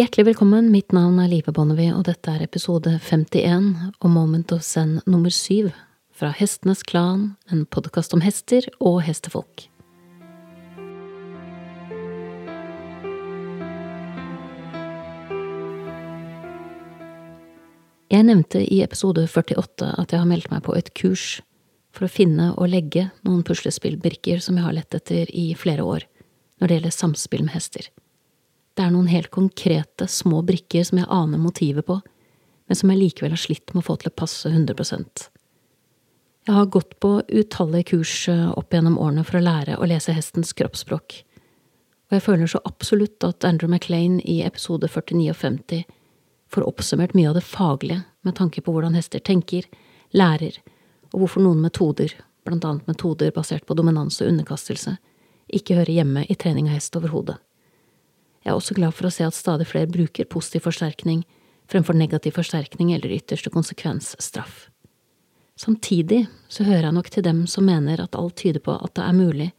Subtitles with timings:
[0.00, 3.66] Hjertelig velkommen, mitt navn er Live Bonnevie, og dette er episode 51
[4.00, 5.74] og Moment of Zen nummer syv
[6.16, 9.66] fra Hestenes Klan, en podkast om hester og hestefolk.
[18.08, 21.42] Jeg nevnte i episode 48 at jeg har meldt meg på et kurs
[21.92, 26.08] for å finne og legge noen puslespillbrikker som jeg har lett etter i flere år
[26.56, 27.92] når det gjelder samspill med hester.
[28.76, 31.98] Det er noen helt konkrete, små brikker som jeg aner motivet på,
[32.70, 35.24] men som jeg likevel har slitt med å få til å passe 100%
[36.46, 40.14] Jeg har gått på utallige kurs eh, opp gjennom årene for å lære å lese
[40.16, 41.18] hestens kroppsspråk,
[42.10, 45.84] og jeg føler så absolutt at Andrew MacLean i episode 49 og 50
[46.50, 49.68] får oppsummert mye av det faglige med tanke på hvordan hester tenker,
[50.10, 50.56] lærer,
[51.14, 54.96] og hvorfor noen metoder, blant annet metoder basert på dominans og underkastelse,
[55.54, 57.38] ikke hører hjemme i trening av hest overhodet.
[58.40, 61.24] Jeg er også glad for å se at stadig flere bruker positiv forsterkning
[61.70, 64.68] fremfor negativ forsterkning eller ytterste konsekvens straff.
[65.56, 69.04] Samtidig så hører jeg nok til dem som mener at alt tyder på at det
[69.04, 69.50] er mulig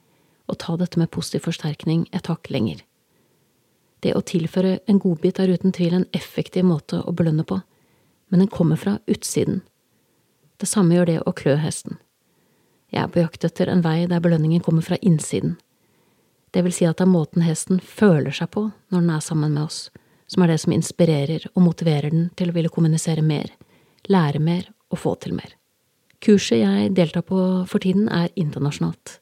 [0.50, 2.82] å ta dette med positiv forsterkning et hakk lenger.
[4.02, 7.60] Det å tilføre en godbit er uten tvil en effektiv måte å belønne på,
[8.34, 9.62] men den kommer fra utsiden.
[10.58, 12.00] Det samme gjør det å klø hesten.
[12.92, 15.60] Jeg er på jakt etter en vei der belønningen kommer fra innsiden
[16.52, 19.56] det vil si at det er måten hesten føler seg på når den er sammen
[19.56, 19.90] med oss,
[20.28, 23.52] som er det som inspirerer og motiverer den til å ville kommunisere mer,
[24.12, 25.56] lære mer og få til mer.
[26.22, 29.20] Kurset jeg deltar på for tiden, er internasjonalt,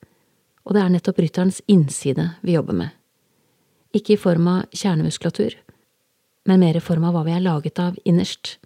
[0.65, 2.95] og det er nettopp rytterens innside vi jobber med.
[3.95, 5.55] Ikke i form av kjernemuskulatur,
[6.49, 8.57] men mer i form av hva vi er laget av innerst,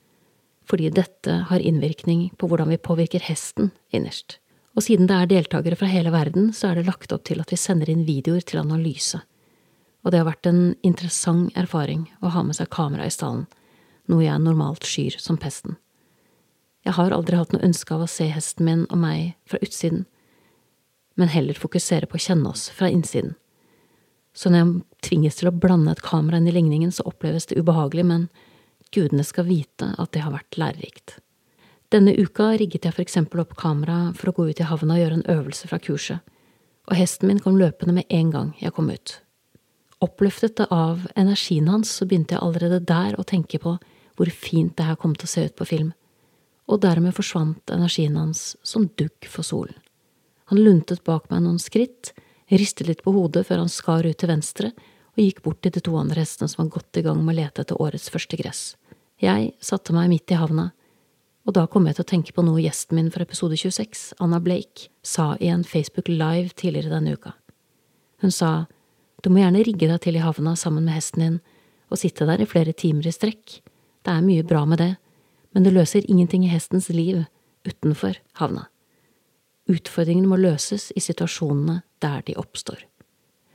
[0.67, 4.39] fordi dette har innvirkning på hvordan vi påvirker hesten innerst.
[4.73, 7.51] Og siden det er deltakere fra hele verden, så er det lagt opp til at
[7.53, 9.21] vi sender inn videoer til analyse.
[10.03, 13.45] Og det har vært en interessant erfaring å ha med seg kamera i stallen,
[14.09, 15.77] noe jeg normalt skyr som pesten.
[16.83, 20.03] Jeg har aldri hatt noe ønske av å se hesten min og meg fra utsiden,
[21.15, 23.37] men heller fokusere på å kjenne oss fra innsiden.
[24.33, 27.59] Så når jeg tvinges til å blande et kamera inn i ligningen, så oppleves det
[27.61, 28.25] ubehagelig, men
[28.93, 31.19] gudene skal vite at det har vært lærerikt.
[31.93, 35.01] Denne uka rigget jeg for eksempel opp kamera for å gå ut i havna og
[35.03, 36.23] gjøre en øvelse fra kurset,
[36.89, 39.19] og hesten min kom løpende med en gang jeg kom ut.
[40.01, 43.75] Oppløftet av energien hans så begynte jeg allerede der å tenke på
[44.17, 45.93] hvor fint det her kom til å se ut på film,
[46.65, 49.77] og dermed forsvant energien hans som dugg for solen.
[50.49, 52.15] Han luntet bak meg noen skritt,
[52.49, 54.73] ristet litt på hodet før han skar ut til venstre
[55.13, 57.43] og gikk bort til de to andre hestene som var godt i gang med å
[57.43, 58.71] lete etter årets første gress.
[59.21, 60.71] Jeg satte meg midt i havna
[61.43, 64.39] og da kom jeg til å tenke på noe gjesten min fra episode 26, Anna
[64.39, 67.33] Blake, sa i en Facebook Live tidligere denne uka.
[68.23, 68.65] Hun sa
[69.23, 71.37] du må gjerne rigge deg til i havna sammen med hesten din
[71.91, 73.61] og sitte der i flere timer i strekk,
[74.03, 74.93] det er mye bra med det,
[75.55, 77.23] men det løser ingenting i hestens liv
[77.67, 78.65] utenfor havna.
[79.71, 82.81] Utfordringene må løses i situasjonene der de oppstår.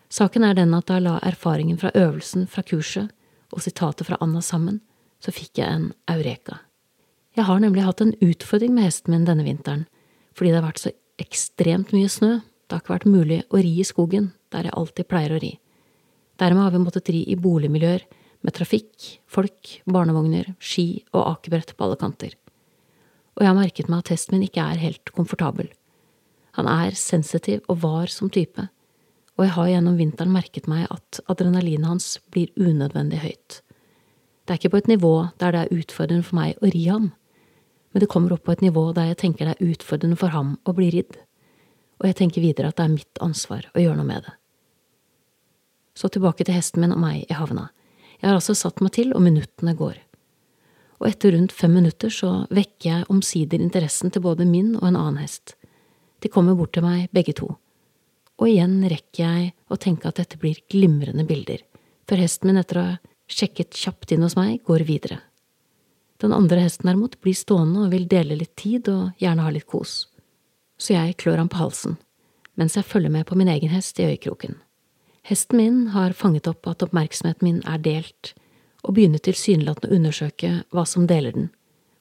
[0.08, 3.12] Saken er den at da jeg la erfaringen fra øvelsen fra kurset
[3.52, 4.80] og sitatet fra Anna sammen,
[5.20, 6.62] så fikk jeg en eureka.
[7.38, 9.84] Jeg har nemlig hatt en utfordring med hesten min denne vinteren,
[10.34, 10.90] fordi det har vært så
[11.22, 15.06] ekstremt mye snø, det har ikke vært mulig å ri i skogen, der jeg alltid
[15.06, 15.52] pleier å ri.
[16.42, 18.02] Dermed har vi måttet ri i boligmiljøer
[18.42, 22.34] med trafikk, folk, barnevogner, ski og akebrett på alle kanter.
[23.38, 25.70] Og jeg har merket meg at hesten min ikke er helt komfortabel.
[26.58, 28.66] Han er sensitiv og var som type,
[29.38, 33.60] og jeg har gjennom vinteren merket meg at adrenalinet hans blir unødvendig høyt.
[34.42, 37.12] Det er ikke på et nivå der det er utfordrende for meg å ri ham,
[37.92, 40.56] men det kommer opp på et nivå der jeg tenker det er utfordrende for ham
[40.68, 41.16] å bli ridd,
[41.98, 44.34] og jeg tenker videre at det er mitt ansvar å gjøre noe med det.
[45.98, 47.70] Så tilbake til hesten min og meg i havna.
[48.20, 49.96] Jeg har altså satt meg til, og minuttene går.
[50.98, 54.98] Og etter rundt fem minutter så vekker jeg omsider interessen til både min og en
[54.98, 55.56] annen hest.
[56.22, 57.52] De kommer bort til meg, begge to.
[58.38, 61.62] Og igjen rekker jeg å tenke at dette blir glimrende bilder,
[62.06, 62.98] før hesten min etter å ha
[63.28, 65.20] sjekket kjapt inn hos meg, går videre.
[66.18, 69.68] Den andre hesten derimot blir stående og vil dele litt tid og gjerne ha litt
[69.70, 70.08] kos.
[70.78, 71.94] Så jeg klør ham på halsen,
[72.58, 74.56] mens jeg følger med på min egen hest i øyekroken.
[75.22, 78.32] Hesten min har fanget opp at oppmerksomheten min er delt,
[78.82, 81.50] og begynner tilsynelatende å undersøke hva som deler den.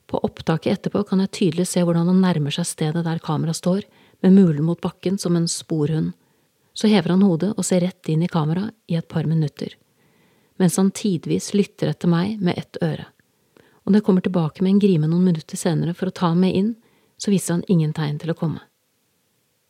[0.10, 3.84] På opptaket etterpå kan jeg tydelig se hvordan han nærmer seg stedet der kameraet står,
[4.26, 6.16] med mulen mot bakken som en sporhund.
[6.74, 9.76] Så hever han hodet og ser rett inn i kameraet i et par minutter,
[10.58, 13.06] mens han tidvis lytter etter meg med ett øre
[13.88, 16.42] og når jeg kommer tilbake med en grime noen minutter senere for å ta ham
[16.44, 16.74] med inn,
[17.16, 18.60] så viser han ingen tegn til å komme.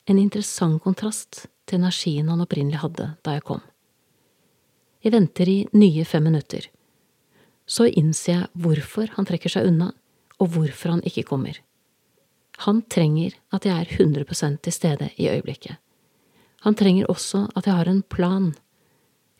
[0.09, 3.61] En interessant kontrast til energien han opprinnelig hadde da jeg kom.
[5.05, 6.65] Jeg venter i nye fem minutter,
[7.67, 9.91] Så innser jeg hvorfor han trekker seg unna,
[10.39, 11.59] og hvorfor han ikke kommer.
[12.63, 15.75] Han trenger at jeg er 100% til stede i øyeblikket.
[16.63, 18.55] Han trenger også at jeg har en plan,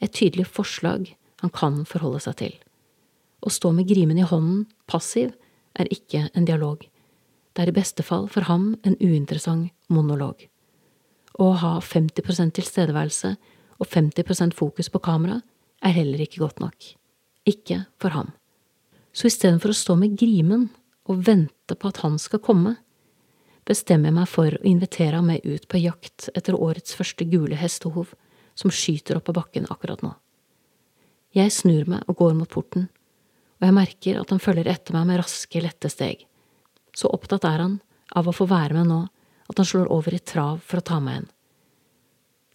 [0.01, 2.67] et tydelig forslag han kan forholde seg til.
[3.48, 5.32] Å stå med grimen i hånden, passiv,
[5.80, 6.82] er ikke en dialog.
[7.56, 10.42] Det er i beste fall for ham en uinteressant monolog.
[11.40, 13.32] Å ha 50% tilstedeværelse
[13.78, 15.38] og 50% fokus på kamera
[15.86, 16.90] er heller ikke godt nok.
[17.48, 18.34] Ikke for ham.
[19.16, 20.68] Så istedenfor å stå med grimen
[21.08, 22.76] og vente på at han skal komme,
[23.68, 27.56] bestemmer jeg meg for å invitere ham med ut på jakt etter årets første gule
[27.56, 28.12] hestehov
[28.60, 30.12] som skyter opp på bakken akkurat nå.
[31.38, 32.90] Jeg snur meg og går mot porten,
[33.57, 36.25] og jeg merker at han følger etter meg med raske, lette steg.
[36.94, 37.80] Så opptatt er han
[38.15, 39.01] av å få være med nå
[39.48, 41.27] at han slår over i trav for å ta meg igjen.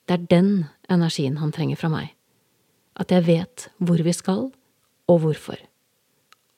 [0.06, 0.50] Det er den
[0.90, 2.08] energien han trenger fra meg,
[2.98, 4.48] at jeg vet hvor vi skal,
[5.10, 5.58] og hvorfor.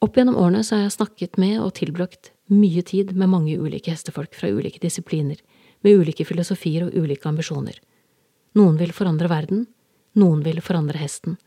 [0.05, 3.93] Opp gjennom årene så har jeg snakket med og tilbrakt mye tid med mange ulike
[3.93, 5.39] hestefolk fra ulike disipliner,
[5.85, 7.79] med ulike filosofier og ulike ambisjoner.
[8.59, 9.65] Noen vil forandre verden,
[10.21, 11.39] noen vil forandre hesten,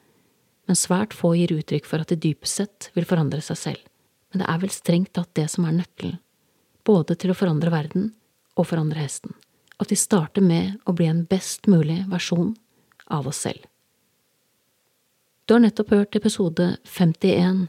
[0.68, 3.84] men svært få gir uttrykk for at de dypest sett vil forandre seg selv.
[4.32, 6.20] Men det er vel strengt tatt det som er nøkkelen,
[6.88, 8.12] både til å forandre verden
[8.58, 9.34] og forandre hesten,
[9.80, 12.54] at vi starter med å bli en best mulig versjon
[13.08, 13.64] av oss selv.
[15.48, 17.68] Du har nettopp hørt episode 51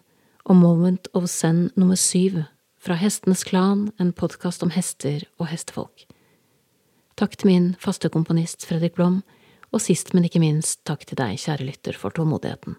[0.50, 2.42] om Moment of Zen nummer syv
[2.82, 6.08] fra Hestenes Klan, en podkast om hester og hestefolk.
[7.18, 9.22] Takk til min faste komponist Fredrik Blom,
[9.70, 12.78] og sist, men ikke minst, takk til deg, kjære lytter, for tålmodigheten.